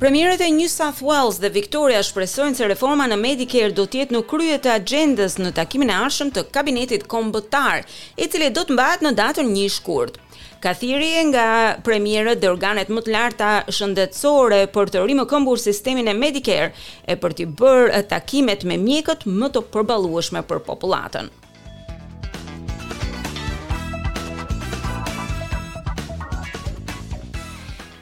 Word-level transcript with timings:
Premierët 0.00 0.40
e 0.40 0.48
New 0.50 0.66
South 0.68 1.02
Wales 1.04 1.36
dhe 1.42 1.50
Victoria 1.52 1.98
shpresojnë 2.00 2.56
se 2.56 2.64
reforma 2.70 3.04
në 3.10 3.16
Medicare 3.20 3.74
do 3.76 3.84
tjetë 3.92 4.14
në 4.14 4.22
krye 4.30 4.54
të 4.64 4.70
agendës 4.72 5.34
në 5.36 5.50
takimin 5.58 5.92
e 5.92 5.98
arshëm 6.06 6.30
të 6.32 6.44
kabinetit 6.54 7.04
kombëtar, 7.12 7.82
e 8.16 8.28
cili 8.32 8.48
do 8.56 8.62
të 8.64 8.78
mbahet 8.78 9.04
në 9.04 9.12
datën 9.18 9.50
një 9.52 9.66
shkurt. 9.74 10.16
Kathiri 10.64 11.10
nga 11.28 11.44
premierët 11.90 12.40
dhe 12.40 12.48
organet 12.54 12.88
më 12.96 13.04
të 13.04 13.12
larta 13.16 13.50
shëndetësore 13.76 14.62
për 14.72 14.94
të 14.94 15.04
rrimë 15.04 15.28
këmbur 15.34 15.60
sistemin 15.66 16.08
e 16.08 16.16
Medicare 16.22 16.72
e 17.04 17.20
për 17.24 17.36
të 17.36 17.50
bërë 17.60 18.00
takimet 18.14 18.64
me 18.72 18.80
mjekët 18.88 19.28
më 19.28 19.52
të 19.58 19.66
përbaluashme 19.76 20.46
për 20.48 20.64
populatën. 20.70 21.28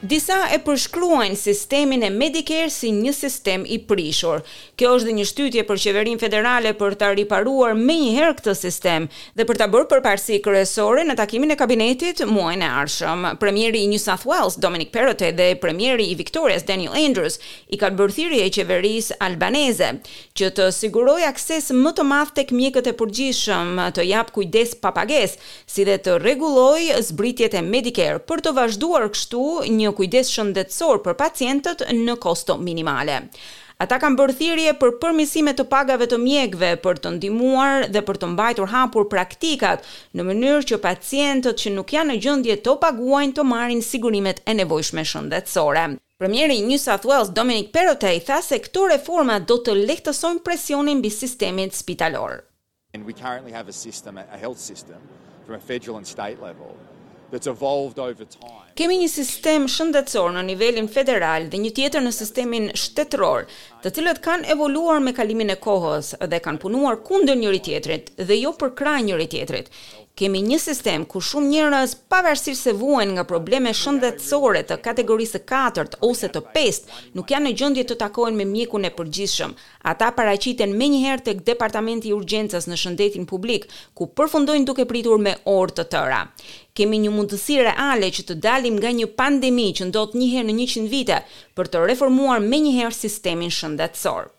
disa 0.09 0.47
e 0.49 0.57
përshkruajnë 0.65 1.37
sistemin 1.37 2.01
e 2.01 2.07
Medicare 2.09 2.71
si 2.73 2.89
një 2.95 3.11
sistem 3.13 3.61
i 3.69 3.75
prishur. 3.87 4.39
Kjo 4.79 4.95
është 4.97 5.05
dhe 5.09 5.13
një 5.19 5.25
shtytje 5.29 5.63
për 5.67 5.81
qeverin 5.83 6.17
federale 6.21 6.71
për 6.79 6.95
të 6.97 7.09
riparuar 7.19 7.75
me 7.77 7.97
herë 8.15 8.31
këtë 8.39 8.55
sistem 8.57 9.05
dhe 9.37 9.45
për 9.49 9.59
të 9.59 9.67
bërë 9.75 9.87
për 9.91 10.01
parësi 10.07 10.39
kërësore 10.45 11.03
në 11.05 11.15
takimin 11.19 11.53
e 11.53 11.57
kabinetit 11.61 12.23
muajnë 12.25 12.65
e 12.65 12.71
arshëm. 12.81 13.27
Premieri 13.43 13.83
i 13.85 13.91
New 13.91 13.99
South 14.01 14.25
Wales, 14.27 14.57
Dominic 14.63 14.89
Perrote, 14.95 15.29
dhe 15.37 15.51
premieri 15.61 16.07
i 16.09 16.17
Victorias, 16.19 16.65
Daniel 16.65 16.97
Andrews, 16.97 17.37
i 17.69 17.77
ka 17.77 17.91
bërthiri 17.99 18.41
e 18.47 18.49
qeveris 18.55 19.11
albaneze, 19.21 19.91
që 20.39 20.49
të 20.57 20.71
siguroj 20.79 21.19
akses 21.29 21.69
më 21.75 21.93
të 21.99 22.07
math 22.09 22.33
tek 22.39 22.55
mjekët 22.57 22.89
e 22.89 22.95
përgjishëm 22.97 23.77
të 23.99 24.07
japë 24.15 24.35
kujdes 24.39 24.73
papages, 24.81 25.37
si 25.69 25.85
dhe 25.85 25.99
të 26.01 26.17
reguloj 26.25 26.81
zbritjet 27.11 27.53
e 27.53 27.61
Medicare 27.69 28.19
për 28.23 28.41
të 28.47 28.55
vazhduar 28.57 29.05
kështu 29.13 29.45
një 29.69 29.93
kujdes 29.99 30.31
shëndetësor 30.31 31.01
për 31.03 31.17
pacientët 31.19 31.81
në 31.97 32.15
kosto 32.23 32.55
minimale. 32.63 33.23
Ata 33.79 33.95
kanë 34.01 34.17
bërë 34.19 34.33
thirrje 34.35 34.71
për 34.79 34.91
përmirësime 34.99 35.53
të 35.55 35.63
pagave 35.71 36.07
të 36.11 36.17
mjekëve 36.19 36.69
për 36.83 36.97
të 37.03 37.13
ndihmuar 37.17 37.85
dhe 37.95 38.01
për 38.09 38.17
të 38.21 38.27
mbajtur 38.33 38.71
hapur 38.73 39.05
praktikat 39.13 39.85
në 40.19 40.25
mënyrë 40.29 40.65
që 40.71 40.79
pacientët 40.83 41.61
që 41.61 41.71
nuk 41.77 41.93
janë 41.95 42.11
në 42.11 42.17
gjendje 42.25 42.57
të 42.65 42.75
paguajnë 42.83 43.37
të 43.39 43.45
marrin 43.53 43.83
sigurimet 43.91 44.41
e 44.51 44.55
nevojshme 44.59 45.05
shëndetësore. 45.13 45.85
Premieri 46.19 46.57
i 46.59 46.65
New 46.67 46.75
South 46.83 47.07
Wales 47.07 47.31
Dominic 47.31 47.69
Perrottet 47.71 48.25
tha 48.27 48.41
se 48.43 48.59
këto 48.65 48.89
reforma 48.91 49.37
do 49.47 49.55
të 49.63 49.77
lehtësojnë 49.85 50.43
presionin 50.43 50.99
mbi 50.99 51.11
sistemin 51.15 51.71
spitalor. 51.71 52.41
And 52.93 53.05
we 53.07 53.13
currently 53.23 53.53
have 53.55 53.71
a 53.71 53.73
system 53.79 54.17
a 54.19 54.25
health 54.43 54.59
system 54.59 54.99
from 55.45 55.55
a 55.55 55.63
federal 55.71 55.95
and 56.01 56.05
state 56.07 56.41
level 56.43 56.75
that's 57.31 57.47
evolved 57.47 57.99
over 57.99 58.25
time. 58.25 58.73
Kemi 58.79 58.97
një 59.01 59.09
sistem 59.11 59.65
shëndetësor 59.71 60.33
në 60.37 60.43
nivelin 60.49 60.87
federal 60.91 61.47
dhe 61.51 61.59
një 61.63 61.71
tjetër 61.77 62.03
në 62.05 62.11
sistemin 62.15 62.69
shtetëror, 62.79 63.47
të 63.83 63.93
cilët 63.97 64.21
kanë 64.25 64.49
evoluar 64.55 65.01
me 65.03 65.13
kalimin 65.17 65.51
e 65.53 65.57
kohës 65.65 66.13
dhe 66.31 66.39
kanë 66.45 66.61
punuar 66.63 67.01
kundër 67.09 67.39
njëri-tjetrit 67.41 68.13
dhe 68.21 68.39
jo 68.43 68.53
për 68.61 68.73
krah 68.81 69.01
njëri-tjetrit 69.09 69.71
kemi 70.19 70.41
një 70.43 70.57
sistem 70.59 71.05
ku 71.07 71.21
shumë 71.23 71.47
njerëz 71.49 71.93
pavarësisht 72.11 72.59
se 72.65 72.71
vuajnë 72.75 73.13
nga 73.15 73.23
probleme 73.29 73.71
shëndetësore 73.81 74.63
të 74.67 74.75
kategorisë 74.83 75.39
4 75.51 75.93
ose 76.07 76.27
të 76.33 76.41
5, 76.57 76.79
nuk 77.15 77.31
janë 77.31 77.45
në 77.47 77.53
gjendje 77.61 77.85
të 77.91 77.97
takohen 78.01 78.35
me 78.39 78.43
mjekun 78.49 78.83
e 78.89 78.93
përgjithshëm. 78.97 79.53
Ata 79.93 80.09
paraqiten 80.17 80.75
menjëherë 80.81 81.25
tek 81.29 81.43
departamenti 81.49 82.11
i 82.11 82.15
urgjencës 82.17 82.67
në 82.67 82.79
shëndetin 82.83 83.27
publik, 83.31 83.69
ku 83.95 84.09
përfundojnë 84.19 84.67
duke 84.67 84.87
pritur 84.91 85.21
me 85.23 85.37
orë 85.55 85.77
të 85.79 85.85
tëra. 85.95 86.23
Kemi 86.75 86.99
një 87.05 87.13
mundësi 87.15 87.61
reale 87.69 88.11
që 88.19 88.25
të 88.27 88.39
dalim 88.43 88.75
nga 88.81 88.91
një 88.99 89.07
pandemi 89.21 89.69
që 89.79 89.87
ndodh 89.93 90.19
një 90.19 90.33
herë 90.35 90.49
në 90.49 90.57
100 90.75 90.89
vite 90.91 91.23
për 91.55 91.71
të 91.71 91.85
reformuar 91.91 92.43
menjëherë 92.51 92.99
sistemin 93.05 93.55
shëndetësor. 93.59 94.33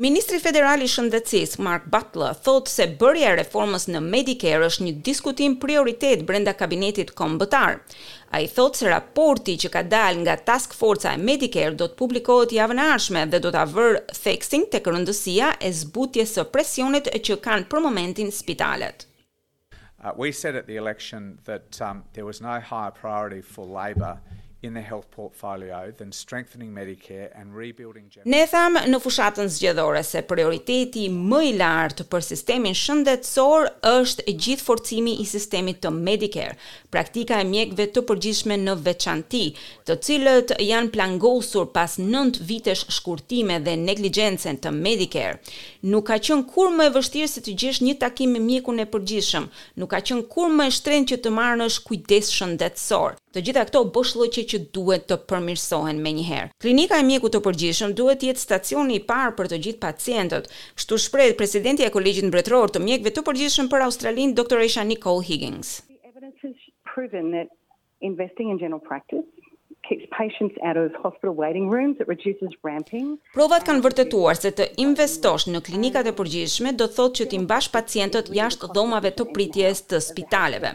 Ministri 0.00 0.38
federal 0.40 0.80
i 0.80 0.86
shëndetësisë 0.88 1.60
Mark 1.60 1.82
Butler 1.92 2.32
thotë 2.46 2.72
se 2.72 2.84
bërja 3.00 3.32
e 3.34 3.34
reformës 3.42 3.84
në 3.92 4.00
Medicare 4.04 4.64
është 4.70 4.86
një 4.86 4.92
diskutim 5.08 5.56
prioritet 5.64 6.22
brenda 6.30 6.54
kabinetit 6.56 7.12
kombëtar. 7.18 7.76
Ai 8.32 8.46
thotë 8.48 8.78
se 8.80 8.88
raporti 8.88 9.58
që 9.60 9.68
ka 9.74 9.82
dalë 9.92 10.22
nga 10.22 10.38
Task 10.48 10.72
Force-a 10.78 11.12
e 11.12 11.20
Medicare 11.26 11.76
do 11.76 11.90
të 11.92 11.98
publikohet 12.00 12.54
javën 12.56 12.80
e 12.80 12.86
ardhshme 12.94 13.26
dhe 13.34 13.42
do 13.44 13.52
ta 13.58 13.66
vërë 13.74 14.00
theksin 14.22 14.64
tek 14.72 14.88
rëndësia 14.88 15.52
e 15.60 15.72
zbutjes 15.82 16.32
së 16.38 16.46
presionit 16.56 17.12
që 17.20 17.36
kanë 17.48 17.68
për 17.74 17.84
momentin 17.90 18.32
spitalet. 18.38 19.04
Uh, 19.72 20.10
we 20.16 20.32
said 20.32 20.56
at 20.56 20.66
the 20.66 20.76
election 20.78 21.36
that 21.44 21.78
um, 21.82 22.02
there 22.14 22.24
was 22.24 22.40
no 22.40 22.58
higher 22.72 22.90
priority 22.90 23.42
for 23.42 23.66
Labor 23.68 24.16
in 24.64 24.72
the 24.74 24.80
health 24.80 25.06
portfolio 25.10 25.92
than 25.98 26.12
strengthening 26.12 26.72
Medicare 26.72 27.28
and 27.40 27.46
rebuilding 27.56 28.06
general... 28.10 28.30
Ne 28.32 28.42
tham 28.50 28.76
në 28.92 29.00
fushatën 29.02 29.48
zgjedhore 29.50 30.02
se 30.06 30.22
prioriteti 30.28 31.06
më 31.12 31.40
i 31.48 31.52
lartë 31.58 32.06
për 32.12 32.24
sistemin 32.30 32.76
shëndetësor 32.78 33.68
është 33.92 34.36
gjithë 34.44 34.66
forcimi 34.68 35.16
i 35.24 35.26
sistemit 35.26 35.80
të 35.82 35.92
Medicare, 35.98 36.54
praktika 36.94 37.40
e 37.42 37.48
mjekve 37.52 37.88
të 37.96 38.04
përgjishme 38.10 38.58
në 38.64 38.76
veçanti, 38.86 39.44
të 39.88 39.98
cilët 40.08 40.54
janë 40.62 40.94
plangosur 40.94 41.68
pas 41.74 41.98
9 42.02 42.40
vitesh 42.52 42.86
shkurtime 42.98 43.58
dhe 43.66 43.74
negligencen 43.86 44.60
të 44.62 44.74
Medicare. 44.78 45.40
Nuk 45.90 46.06
ka 46.12 46.20
qënë 46.28 46.46
kur 46.54 46.70
më 46.78 46.90
e 46.90 46.94
vështirë 46.98 47.32
se 47.34 47.42
të 47.46 47.58
gjesh 47.64 47.82
një 47.88 47.98
takim 48.04 48.36
me 48.36 48.42
mjekun 48.46 48.78
e 48.78 48.86
përgjishëm, 48.94 49.50
nuk 49.82 49.90
ka 49.96 50.02
qënë 50.10 50.28
kur 50.32 50.54
më 50.54 50.68
e 50.70 50.76
shtrenë 50.78 51.12
që 51.14 51.20
të 51.26 51.34
marrë 51.40 51.60
në 51.64 51.70
shkujdes 51.80 52.30
shëndetësor. 52.36 53.18
Të 53.34 53.40
gjitha 53.48 53.62
këto 53.68 53.80
boshllëqe 53.96 54.42
që 54.52 54.58
duhet 54.76 55.04
të 55.10 55.16
përmirësohen 55.30 56.00
me 56.04 56.10
njëherë. 56.18 56.50
Klinika 56.62 56.98
e 57.00 57.04
mjeku 57.10 57.30
të 57.32 57.40
përgjishëm 57.46 57.94
duhet 58.00 58.26
jetë 58.26 58.42
stacioni 58.44 58.98
i 58.98 59.04
parë 59.10 59.32
për 59.38 59.48
të 59.52 59.58
gjithë 59.66 59.80
pacientët, 59.84 60.50
kështu 60.78 60.98
shprejt 61.06 61.38
presidenti 61.40 61.86
e 61.86 61.90
kolegjit 61.94 62.28
mbretëror 62.28 62.74
të 62.74 62.82
mjekve 62.86 63.14
të 63.16 63.24
përgjishëm 63.30 63.72
për 63.72 63.86
Australin, 63.86 64.36
Dr. 64.36 64.58
Esha 64.68 64.84
Nicole 64.84 65.24
Higgins 65.24 65.80
keeps 69.94 70.06
patients 70.22 70.54
out 70.68 70.76
of 70.82 70.86
hospital 71.04 71.34
waiting 71.42 71.66
rooms 71.74 71.96
it 72.02 72.08
reduces 72.14 72.50
ramping 72.68 73.06
Provat 73.38 73.64
kanë 73.68 73.82
vërtetuar 73.84 74.38
se 74.38 74.52
të 74.56 74.66
investosh 74.84 75.46
në 75.50 75.60
klinikat 75.66 76.06
e 76.10 76.14
përgjithshme 76.18 76.72
do 76.78 76.86
të 76.88 76.96
thotë 76.98 77.16
që 77.20 77.26
të 77.32 77.40
mbash 77.44 77.68
pacientët 77.74 78.30
jashtë 78.38 78.68
dhomave 78.76 79.10
të 79.16 79.26
pritjes 79.34 79.82
të 79.90 80.00
spitaleve 80.06 80.70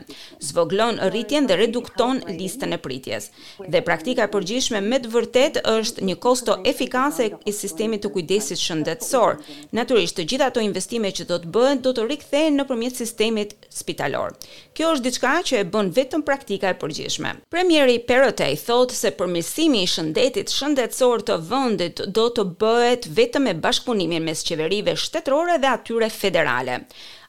zvoglon 0.50 1.00
rritjen 1.14 1.48
dhe 1.50 1.58
redukton 1.62 2.22
listën 2.40 2.76
e 2.78 2.80
pritjes 2.84 3.30
dhe 3.76 3.82
praktika 3.88 4.28
e 4.28 4.32
përgjithshme 4.36 4.82
me 4.90 5.00
të 5.04 5.12
vërtet 5.16 5.62
është 5.74 6.06
një 6.12 6.18
kosto 6.28 6.58
efikase 6.74 7.30
e 7.34 7.56
sistemit 7.62 8.04
të 8.06 8.14
kujdesit 8.18 8.62
shëndetësor 8.62 9.40
natyrisht 9.80 10.20
të 10.20 10.28
gjitha 10.34 10.52
ato 10.52 10.64
investime 10.68 11.12
që 11.20 11.30
do 11.32 11.40
të 11.44 11.54
bëhen 11.58 11.82
do 11.88 11.96
të 11.96 12.08
rikthehen 12.12 12.58
nëpërmjet 12.62 13.00
sistemit 13.04 13.58
spitalor 13.82 14.38
kjo 14.78 14.92
është 14.98 15.08
diçka 15.10 15.36
që 15.52 15.64
e 15.64 15.68
bën 15.74 15.94
vetëm 16.02 16.26
praktika 16.32 16.74
e 16.76 16.80
përgjithshme 16.86 17.36
premieri 17.54 17.98
Perotei 18.08 18.54
thotë 18.68 18.94
se 19.08 19.14
përmirësimi 19.18 19.82
i 19.86 19.88
shëndetit 19.88 20.50
shëndetësor 20.52 21.22
të 21.30 21.36
vendit 21.48 22.02
do 22.16 22.24
të 22.36 22.44
bëhet 22.60 23.04
vetëm 23.20 23.44
me 23.48 23.54
bashkëpunimin 23.64 24.24
mes 24.28 24.40
qeverive 24.50 24.94
shtetërore 25.00 25.56
dhe 25.64 25.70
atyre 25.72 26.10
federale. 26.12 26.76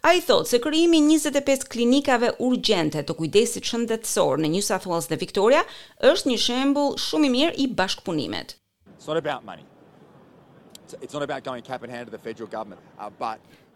A 0.09 0.11
i 0.19 0.21
thotë 0.25 0.51
se 0.53 0.59
kërimi 0.65 0.99
25 1.13 1.69
klinikave 1.71 2.29
urgjente 2.49 3.01
të 3.07 3.13
kujdesit 3.19 3.65
shëndetësor 3.71 4.35
në 4.43 4.49
New 4.57 4.65
South 4.71 4.87
Wales 4.91 5.11
dhe 5.13 5.17
Victoria 5.23 5.63
është 6.11 6.27
një 6.33 6.39
shembul 6.49 6.89
shumë 7.05 7.25
i 7.29 7.31
mirë 7.37 7.55
i 7.63 7.65
bashkëpunimet. 7.81 8.49
Uh, 9.07 9.17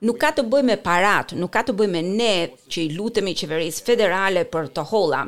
nuk 0.03 0.19
ka 0.23 0.31
të 0.35 0.43
bëj 0.51 0.63
me 0.69 0.77
parat, 0.89 1.29
nuk 1.39 1.51
ka 1.55 1.63
të 1.69 1.73
bëj 1.79 1.89
me 1.99 2.03
ne 2.09 2.35
që 2.71 2.79
i 2.87 2.91
lutemi 2.97 3.33
qeverisë 3.39 3.81
federale 3.93 4.43
për 4.51 4.65
të 4.79 4.83
hola 4.91 5.23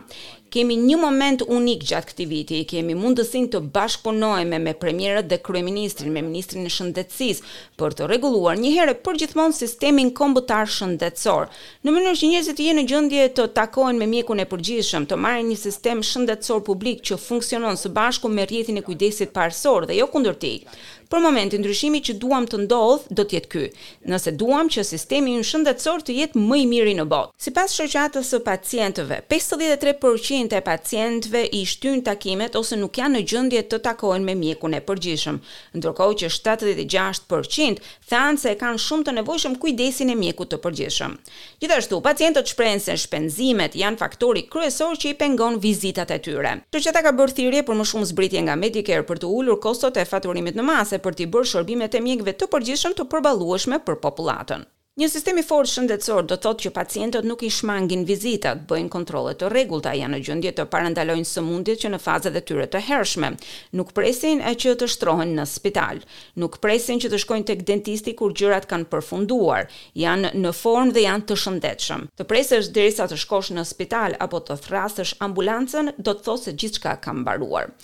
kemi 0.54 0.76
një 0.78 0.96
moment 1.02 1.42
unik 1.56 1.80
gjatë 1.90 2.08
këtij 2.12 2.26
viti, 2.30 2.58
kemi 2.70 2.94
mundësinë 2.94 3.48
të 3.50 3.60
bashkëpunojmë 3.74 4.60
me 4.62 4.74
premierët 4.84 5.26
dhe 5.26 5.40
kryeministrin, 5.42 6.12
me 6.14 6.22
ministrin 6.22 6.68
e 6.68 6.70
shëndetësisë 6.70 7.48
për 7.80 7.96
të 7.98 8.06
rregulluar 8.08 8.60
një 8.62 8.70
herë 8.76 8.94
për 9.06 9.18
gjithmonë 9.24 9.56
sistemin 9.58 10.12
kombëtar 10.20 10.70
shëndetësor. 10.76 11.48
Në 11.82 11.94
mënyrë 11.96 12.14
që 12.20 12.30
njerëzit 12.36 12.60
të 12.60 12.68
jenë 12.68 12.82
në 12.84 12.90
gjendje 12.92 13.26
të 13.38 13.48
takohen 13.58 13.98
me 13.98 14.06
mjekun 14.12 14.44
e 14.44 14.48
përgjithshëm, 14.52 15.08
të 15.10 15.20
marrin 15.26 15.50
një 15.50 15.58
sistem 15.64 16.06
shëndetësor 16.12 16.62
publik 16.70 17.02
që 17.10 17.18
funksionon 17.28 17.80
së 17.82 17.90
bashku 17.98 18.30
me 18.30 18.46
rrjetin 18.46 18.78
e 18.78 18.86
kujdesit 18.86 19.34
parësor 19.34 19.88
dhe 19.90 19.98
jo 19.98 20.06
kundërtik. 20.14 20.70
Për 21.10 21.20
momentin 21.24 21.60
ndryshimi 21.62 22.00
që 22.04 22.14
duam 22.22 22.46
të 22.48 22.62
ndodh 22.64 23.08
do 23.14 23.24
të 23.24 23.36
jetë 23.38 23.50
ky, 23.52 23.64
nëse 24.10 24.32
duam 24.40 24.68
që 24.72 24.84
sistemi 24.88 25.34
ynë 25.36 25.46
shëndetësor 25.48 26.04
të 26.06 26.16
jetë 26.18 26.40
më 26.42 26.58
i 26.62 26.66
miri 26.70 26.94
në 26.98 27.04
botë. 27.10 27.32
Sipas 27.44 27.74
shoqatës 27.76 28.30
së 28.34 28.40
pacientëve, 28.46 29.18
53% 29.30 30.56
e 30.58 30.62
pacientëve 30.66 31.44
i 31.58 31.62
shtyn 31.70 32.02
takimet 32.06 32.56
ose 32.60 32.78
nuk 32.80 32.96
janë 32.98 33.18
në 33.18 33.22
gjendje 33.30 33.62
të 33.70 33.80
takohen 33.84 34.24
me 34.26 34.36
mjekun 34.40 34.76
e 34.76 34.80
përgjithshëm, 34.88 35.40
ndërkohë 35.78 36.16
që 36.22 36.32
76% 36.34 37.84
thanë 38.10 38.40
se 38.44 38.54
kanë 38.60 38.82
shumë 38.86 39.06
të 39.08 39.16
nevojshëm 39.18 39.58
kujdesin 39.64 40.10
e 40.14 40.18
mjekut 40.18 40.52
të 40.54 40.60
përgjithshëm. 40.64 41.18
Gjithashtu, 41.64 42.00
pacientët 42.04 42.48
shprehen 42.52 42.80
se 42.84 42.96
shpenzimet 43.04 43.76
janë 43.78 44.00
faktori 44.00 44.46
kryesor 44.52 44.96
që 45.00 45.12
i 45.12 45.18
pengon 45.20 45.60
vizitat 45.62 46.10
e 46.10 46.18
tyre. 46.22 46.56
Shoqata 46.74 47.00
ka 47.06 47.14
bërë 47.16 47.32
thirrje 47.38 47.62
për 47.64 47.78
më 47.80 47.84
shumë 47.90 48.06
zbritje 48.10 48.40
nga 48.44 48.54
Medicare 48.60 49.04
për 49.08 49.18
të 49.22 49.28
ulur 49.38 49.56
kostot 49.62 49.96
e 49.98 50.04
faturimit 50.04 50.54
në 50.58 50.62
masë 50.68 50.93
dhe 50.94 51.02
për 51.02 51.16
t'i 51.18 51.28
bërë 51.34 51.50
shërbimet 51.54 51.96
e 51.98 52.04
mjekëve 52.06 52.36
të 52.38 52.50
përgjithshëm 52.54 52.94
të 53.00 53.08
përballueshme 53.14 53.82
për 53.88 54.00
popullatën. 54.04 54.64
Një 54.94 55.08
sistem 55.10 55.38
i 55.40 55.42
fortë 55.42 55.72
shëndetësor 55.72 56.26
do 56.30 56.36
thotë 56.38 56.64
që 56.64 56.70
pacientët 56.76 57.24
nuk 57.26 57.40
i 57.42 57.48
shmangin 57.50 58.04
vizitat, 58.06 58.60
bëjnë 58.70 58.92
kontrole 58.94 59.32
të 59.34 59.48
rregullta, 59.50 59.90
janë 59.98 60.20
në 60.20 60.20
gjendje 60.28 60.52
të 60.54 60.66
parandalojnë 60.70 61.26
sëmundjet 61.32 61.80
që 61.82 61.90
në 61.90 61.98
fazat 62.04 62.38
e 62.38 62.42
tyre 62.46 62.68
të 62.70 62.82
hershme. 62.92 63.32
Nuk 63.74 63.90
presin 63.96 64.38
e 64.46 64.52
që 64.54 64.76
të 64.78 64.88
shtrohen 64.94 65.34
në 65.40 65.48
spital, 65.50 65.98
nuk 66.38 66.60
presin 66.62 67.02
që 67.02 67.10
të 67.10 67.18
shkojnë 67.24 67.48
tek 67.50 67.66
dentisti 67.72 68.14
kur 68.20 68.36
gjërat 68.38 68.70
kanë 68.70 68.86
përfunduar, 68.94 69.66
janë 69.98 70.30
në 70.38 70.54
formë 70.62 70.94
dhe 70.94 71.08
janë 71.08 71.26
të 71.32 71.40
shëndetshëm. 71.42 72.06
Të 72.14 72.28
presësh 72.30 72.70
derisa 72.78 73.10
të 73.10 73.18
shkosh 73.26 73.50
në 73.58 73.66
spital 73.74 74.14
apo 74.28 74.44
të 74.46 74.60
thrasësh 74.68 75.16
ambulancën 75.26 75.90
do 75.98 76.12
të 76.14 76.20
thotë 76.28 76.46
se 76.46 76.54
gjithçka 76.62 76.94
ka 77.02 77.18
mbaruar. 77.18 77.74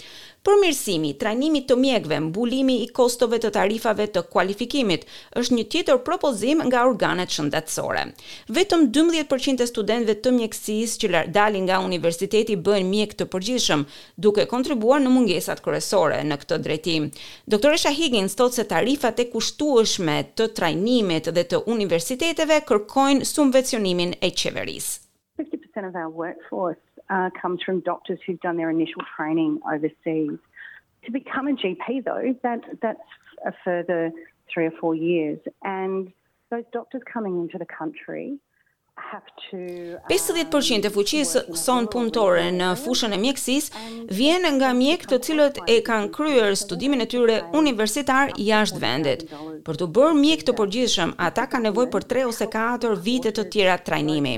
Përmirësimi, 0.49 1.09
trajnimi 1.21 1.61
të 1.69 1.75
mjekëve, 1.77 2.17
mbulimi 2.31 2.75
i 2.81 2.87
kostove 2.99 3.37
të 3.45 3.51
tarifave 3.57 4.07
të 4.15 4.23
kualifikimit 4.33 5.03
është 5.37 5.57
një 5.57 5.65
tjetër 5.75 5.99
propozim 6.07 6.63
nga 6.69 6.87
organet 6.89 7.35
shëndetësore. 7.35 8.05
Vetëm 8.57 8.87
12% 8.97 9.61
e 9.61 9.67
studentëve 9.69 10.15
të 10.25 10.33
mjekësisë 10.39 11.01
që 11.03 11.23
dalin 11.37 11.67
nga 11.69 11.83
universiteti 11.85 12.57
bëjnë 12.69 12.89
mjek 12.95 13.13
të 13.21 13.29
përgjithshëm, 13.35 13.85
duke 14.27 14.47
kontribuar 14.55 15.05
në 15.05 15.13
mungesat 15.19 15.61
kryesore 15.67 16.23
në 16.31 16.41
këtë 16.43 16.61
drejtim. 16.69 17.11
Doktoresha 17.55 17.93
Higgins 18.01 18.39
thotë 18.41 18.63
se 18.63 18.69
tarifat 18.73 19.21
e 19.21 19.29
kushtueshme 19.35 20.17
të 20.41 20.49
trajnimit 20.57 21.29
dhe 21.37 21.45
të 21.53 21.61
universiteteve 21.77 22.63
kërkojnë 22.73 23.29
subvencionimin 23.35 24.17
e 24.25 24.33
qeverisë. 24.43 24.97
50% 25.41 25.87
of 25.89 25.95
our 26.05 26.11
workforce 26.21 26.81
uh, 27.11 27.29
comes 27.41 27.61
from 27.63 27.81
doctors 27.81 28.19
who've 28.27 28.41
done 28.41 28.57
their 28.57 28.71
initial 28.71 29.03
training 29.17 29.61
overseas. 29.71 30.39
To 31.05 31.11
become 31.13 31.49
a 31.49 31.53
GP, 31.55 32.05
though, 32.05 32.35
that 32.43 32.61
that's 32.81 32.99
a 33.45 33.53
further 33.65 34.13
three 34.53 34.67
or 34.67 34.71
four 34.71 34.95
years, 34.95 35.39
and 35.63 36.13
those 36.51 36.65
doctors 36.73 37.03
coming 37.13 37.39
into 37.41 37.59
the 37.59 37.67
country 37.67 38.39
50% 39.11 39.11
e 40.85 40.87
um, 40.87 40.93
fuqisë 40.95 41.43
son 41.59 41.89
punëtore 41.91 42.45
në 42.55 42.69
fushën 42.83 43.15
e 43.15 43.19
mjekësis 43.25 43.67
vjen 44.15 44.47
nga 44.59 44.71
mjekë 44.77 45.11
të 45.11 45.19
cilët 45.27 45.59
e 45.75 45.79
kanë 45.87 46.11
kryer 46.15 46.55
studimin 46.59 47.03
e 47.05 47.09
tyre 47.11 47.41
universitar 47.61 48.31
jashtë 48.51 48.83
vendit. 48.83 49.25
Për 49.67 49.81
të 49.81 49.89
bërë 49.97 50.19
mjekë 50.21 50.47
të 50.51 50.55
përgjithshëm, 50.61 51.15
ata 51.27 51.49
ka 51.53 51.61
nevoj 51.65 51.89
për 51.93 52.07
3 52.15 52.27
ose 52.31 52.47
4 52.55 52.93
vite 53.07 53.35
të 53.35 53.47
tjera 53.53 53.77
trajnimi. 53.87 54.37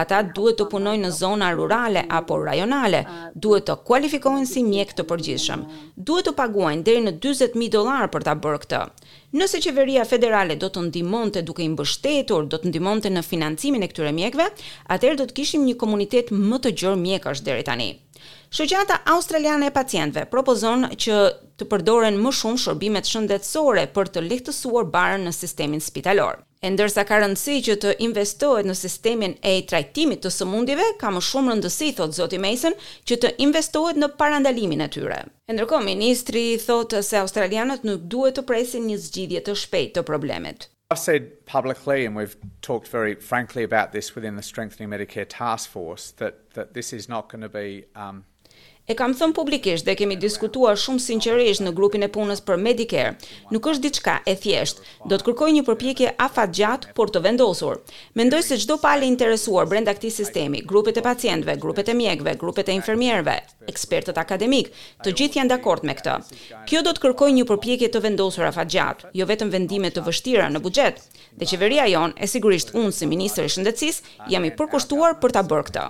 Ata 0.00 0.22
duhet 0.36 0.58
të 0.62 0.68
punojnë 0.72 1.04
në 1.06 1.12
zona 1.18 1.52
rurale 1.58 2.06
apo 2.20 2.40
rajonale, 2.46 3.04
duhet 3.34 3.68
të 3.68 3.76
kualifikojnë 3.88 4.48
si 4.50 4.64
mjekë 4.66 4.98
të 5.02 5.08
përgjithshëm, 5.12 5.66
duhet 5.98 6.30
të 6.30 6.36
paguajnë 6.40 6.86
deri 6.86 7.04
në 7.06 7.16
40.000 7.20 7.74
dolar 7.76 8.10
për 8.14 8.30
ta 8.30 8.36
bërë 8.46 8.64
këtë. 8.64 8.82
Nëse 9.34 9.58
qeveria 9.64 10.02
federale 10.06 10.54
do 10.62 10.68
të 10.74 10.82
ndihmonte 10.88 11.40
duke 11.46 11.62
i 11.62 11.66
mbështetur, 11.72 12.44
do 12.52 12.60
të 12.62 12.70
ndihmonte 12.70 13.10
në 13.10 13.22
financimin 13.28 13.82
e 13.82 13.88
këtyre 13.90 14.12
mjekëve, 14.18 14.46
atëherë 14.96 15.18
do 15.20 15.26
të 15.30 15.34
kishim 15.40 15.64
një 15.68 15.74
komunitet 15.80 16.30
më 16.50 16.60
të 16.66 16.72
gjerë 16.84 17.00
mjekësh 17.02 17.42
deri 17.48 17.66
tani. 17.70 17.88
Shoqata 18.54 18.98
Australiane 19.10 19.66
e 19.66 19.72
Pacientëve 19.74 20.22
propozon 20.30 20.84
që 20.94 21.14
të 21.58 21.66
përdoren 21.72 22.14
më 22.22 22.30
shumë 22.38 22.60
shërbime 22.62 23.00
shëndetësore 23.02 23.82
për 23.96 24.08
të 24.14 24.20
lehtësuar 24.22 24.84
barën 24.94 25.24
në 25.26 25.32
sistemin 25.34 25.80
spitalor. 25.82 26.36
E 26.62 26.68
ndërsa 26.70 27.02
ka 27.08 27.16
rëndësi 27.24 27.56
që 27.66 27.74
të 27.82 27.94
investohet 28.06 28.68
në 28.70 28.76
sistemin 28.78 29.32
e 29.42 29.54
trajtimit 29.66 30.22
të 30.22 30.30
sëmundjeve, 30.36 30.86
ka 31.02 31.10
më 31.16 31.22
shumë 31.32 31.50
rëndësi, 31.56 31.88
thot 31.98 32.14
Zoti 32.14 32.38
Mason, 32.44 32.76
që 33.10 33.18
të 33.24 33.32
investohet 33.42 33.98
në 33.98 34.08
parandalimin 34.22 34.84
e 34.86 34.88
tyre. 34.96 35.16
E 35.50 35.56
ndërko, 35.58 35.80
ministri 35.90 36.44
thot 36.62 36.94
se 37.10 37.18
Australianët 37.24 37.82
nuk 37.90 38.04
duhet 38.14 38.38
të 38.38 38.44
presin 38.52 38.86
një 38.92 38.98
zgjidhje 39.08 39.40
të 39.48 39.56
shpejt 39.64 39.90
të 39.98 40.04
problemet. 40.12 40.68
I've 40.94 41.02
said 41.02 41.32
publicly 41.50 42.06
and 42.06 42.14
we've 42.14 42.36
talked 42.62 42.86
very 42.86 43.16
frankly 43.16 43.64
about 43.64 43.90
this 43.90 44.14
within 44.14 44.36
the 44.36 44.46
strengthening 44.52 44.92
Medicare 44.94 45.26
task 45.28 45.68
force 45.74 46.12
that 46.22 46.34
that 46.54 46.72
this 46.78 46.92
is 46.92 47.08
not 47.16 47.26
going 47.32 47.42
to 47.42 47.50
be 47.58 47.86
um 47.96 48.22
E 48.84 48.92
kam 48.96 49.14
thënë 49.16 49.32
publikisht 49.32 49.86
dhe 49.88 49.94
kemi 49.96 50.16
diskutuar 50.20 50.76
shumë 50.80 51.00
sinqerisht 51.00 51.62
në 51.64 51.70
grupin 51.76 52.02
e 52.04 52.08
punës 52.12 52.40
për 52.44 52.56
Medicare. 52.60 53.14
Nuk 53.54 53.64
është 53.70 53.84
diçka 53.86 54.16
e 54.28 54.34
thjeshtë. 54.36 54.82
Do 55.08 55.14
të 55.16 55.24
kërkoj 55.30 55.48
një 55.56 55.62
përpjekje 55.64 56.08
gjatë, 56.58 56.88
por 56.98 57.08
të 57.08 57.18
vendosur. 57.24 57.74
Mendoj 58.14 58.42
se 58.44 58.58
çdo 58.60 58.76
palë 58.82 59.08
interesuar 59.08 59.64
brenda 59.72 59.92
këtij 59.96 60.10
sistemi, 60.18 60.60
grupet 60.68 60.96
e 60.98 61.00
pacientëve, 61.06 61.56
grupet 61.60 61.88
e 61.88 61.94
mjekëve, 61.94 62.36
grupet 62.36 62.68
e 62.68 62.72
infermierëve, 62.76 63.38
ekspertët 63.72 64.18
akademik, 64.20 64.68
të 65.02 65.10
gjithë 65.16 65.36
janë 65.40 65.48
dakord 65.54 65.84
me 65.88 65.94
këtë. 65.96 66.18
Kjo 66.68 66.82
do 66.84 66.90
të 66.92 67.00
kërkoj 67.08 67.30
një 67.40 67.44
përpjekje 67.48 67.88
të 67.88 68.00
vendosur 68.04 68.52
gjatë, 68.52 69.10
jo 69.16 69.24
vetëm 69.26 69.48
vendime 69.48 69.88
të 69.96 70.04
vështira 70.04 70.50
në 70.52 70.60
buxhet. 70.60 71.00
Dhe 71.40 71.48
qeveria 71.48 71.88
jon, 71.88 72.12
e 72.20 72.28
sigurisht 72.28 72.76
unë 72.76 72.92
si 72.92 73.08
ministri 73.08 73.48
i 73.48 73.52
shëndetësisë, 73.52 74.28
jam 74.28 74.44
i 74.44 74.52
përkushtuar 74.60 75.16
për 75.24 75.32
ta 75.40 75.40
bërë 75.40 75.72
këtë. 75.72 75.84